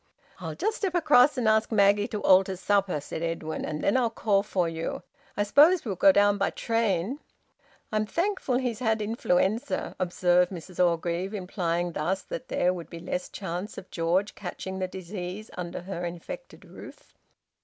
[0.39, 4.09] "I'll just step across and ask Maggie to alter supper," said Edwin, "and then I'll
[4.09, 5.03] call for you.
[5.37, 7.19] I suppose we'll go down by train."
[7.91, 13.29] "I'm thankful he's had influenza," observed Mrs Orgreave, implying that thus there would be less
[13.29, 17.13] chance of George catching the disease under her infected roof.